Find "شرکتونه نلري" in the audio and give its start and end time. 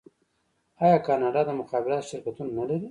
2.11-2.77